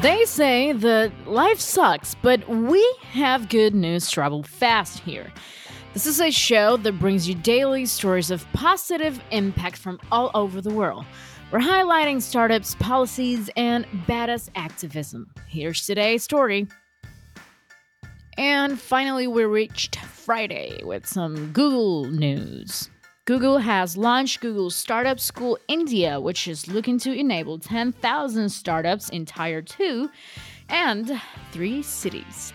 [0.00, 5.30] They say that life sucks, but we have good news travel fast here.
[5.92, 10.62] This is a show that brings you daily stories of positive impact from all over
[10.62, 11.04] the world.
[11.52, 15.34] We're highlighting startups, policies, and badass activism.
[15.46, 16.66] Here's today's story.
[18.38, 22.88] And finally, we reached Friday with some Google news.
[23.30, 29.24] Google has launched Google Startup School India, which is looking to enable 10,000 startups in
[29.24, 30.10] Tier 2
[30.68, 31.22] and
[31.52, 32.52] three cities.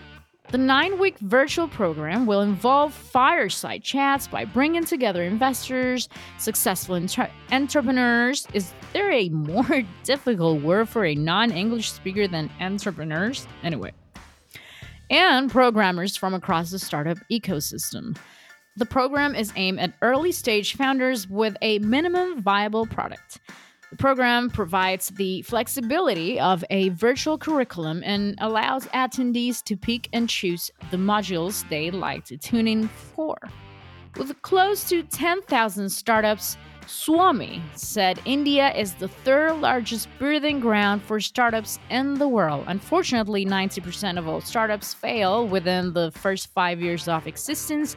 [0.50, 7.02] The nine week virtual program will involve fireside chats by bringing together investors, successful
[7.50, 8.46] entrepreneurs.
[8.52, 13.46] Is there a more difficult word for a non English speaker than entrepreneurs?
[13.62, 13.92] Anyway,
[15.08, 18.14] and programmers from across the startup ecosystem.
[18.78, 23.40] The program is aimed at early stage founders with a minimum viable product.
[23.90, 30.28] The program provides the flexibility of a virtual curriculum and allows attendees to pick and
[30.28, 33.38] choose the modules they'd like to tune in for.
[34.18, 41.18] With close to 10,000 startups, Swami said India is the third largest breeding ground for
[41.18, 42.64] startups in the world.
[42.68, 47.96] Unfortunately, 90% of all startups fail within the first five years of existence,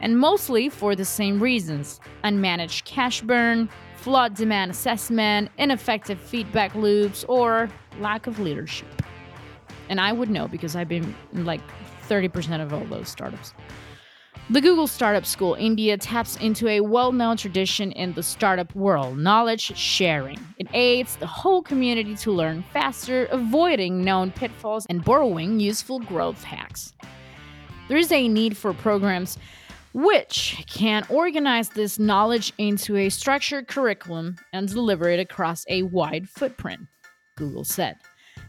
[0.00, 7.24] and mostly for the same reasons unmanaged cash burn, flawed demand assessment, ineffective feedback loops,
[7.24, 9.02] or lack of leadership.
[9.90, 11.60] And I would know because I've been like
[12.08, 13.52] 30% of all those startups.
[14.50, 19.16] The Google Startup School India taps into a well known tradition in the startup world
[19.16, 20.40] knowledge sharing.
[20.58, 26.42] It aids the whole community to learn faster, avoiding known pitfalls and borrowing useful growth
[26.42, 26.94] hacks.
[27.86, 29.38] There is a need for programs
[29.92, 36.28] which can organize this knowledge into a structured curriculum and deliver it across a wide
[36.28, 36.88] footprint,
[37.36, 37.98] Google said.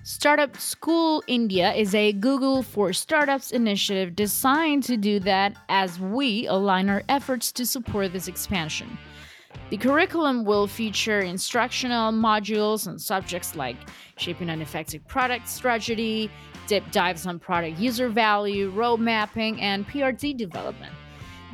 [0.03, 6.47] Startup School India is a Google for Startups initiative designed to do that as we
[6.47, 8.97] align our efforts to support this expansion.
[9.69, 13.77] The curriculum will feature instructional modules on subjects like
[14.17, 16.31] shaping an effective product strategy,
[16.67, 20.93] deep dives on product user value, road mapping, and PRD development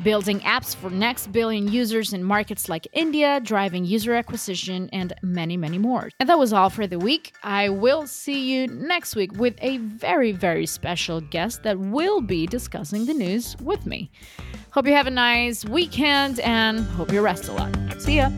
[0.03, 5.58] building apps for next billion users in markets like India, driving user acquisition, and many,
[5.58, 6.09] many more.
[6.19, 7.34] And that was all for the week.
[7.44, 12.47] I will see you next week with a very, very special guest that will be
[12.47, 14.12] discussing the news with me.
[14.72, 18.02] Hope you have a nice weekend and hope you rest a lot.
[18.02, 18.30] See ya.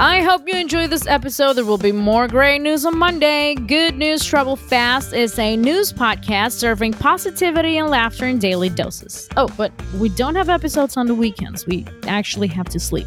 [0.00, 1.52] I hope you enjoyed this episode.
[1.52, 3.54] There will be more great news on Monday.
[3.54, 9.28] Good News Travel Fast is a news podcast serving positivity and laughter in daily doses.
[9.36, 11.66] Oh, but we don't have episodes on the weekends.
[11.66, 13.06] We actually have to sleep.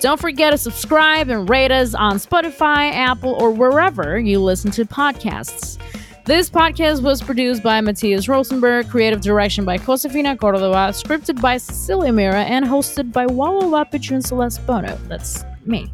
[0.00, 4.84] Don't forget to subscribe and rate us on Spotify, Apple, or wherever you listen to
[4.84, 5.78] podcasts.
[6.24, 12.12] This podcast was produced by Matthias Rosenberg, creative direction by Josefina Cordova, scripted by Cecilia
[12.12, 14.98] Mira, and hosted by Walla Lapich and Celeste Bono.
[15.06, 15.88] That's me.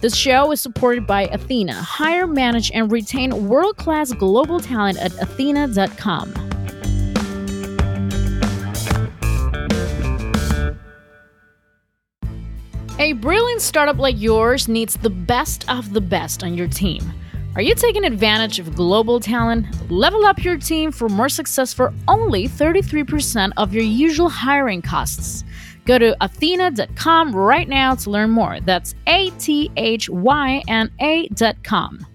[0.00, 1.72] This show is supported by Athyna.
[1.72, 6.34] Hire, manage, and retain world class global talent at athyna.com.
[13.00, 17.02] A brilliant startup like yours needs the best of the best on your team.
[17.56, 19.66] Are you taking advantage of global talent?
[19.90, 25.42] Level up your team for more success for only 33% of your usual hiring costs.
[25.88, 28.60] Go to athyna.com right now to learn more.
[28.60, 32.06] That's A T H Y N A.com.